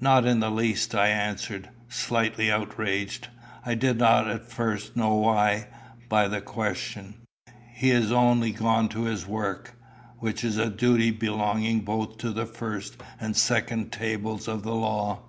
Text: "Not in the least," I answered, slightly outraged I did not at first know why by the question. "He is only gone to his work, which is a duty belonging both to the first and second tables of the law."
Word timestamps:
"Not 0.00 0.26
in 0.26 0.38
the 0.38 0.48
least," 0.48 0.94
I 0.94 1.08
answered, 1.08 1.70
slightly 1.88 2.52
outraged 2.52 3.26
I 3.64 3.74
did 3.74 3.98
not 3.98 4.28
at 4.30 4.48
first 4.48 4.94
know 4.94 5.14
why 5.14 5.66
by 6.08 6.28
the 6.28 6.40
question. 6.40 7.14
"He 7.74 7.90
is 7.90 8.12
only 8.12 8.52
gone 8.52 8.88
to 8.90 9.06
his 9.06 9.26
work, 9.26 9.74
which 10.20 10.44
is 10.44 10.56
a 10.56 10.70
duty 10.70 11.10
belonging 11.10 11.80
both 11.80 12.16
to 12.18 12.30
the 12.30 12.46
first 12.46 13.02
and 13.18 13.36
second 13.36 13.90
tables 13.90 14.46
of 14.46 14.62
the 14.62 14.72
law." 14.72 15.22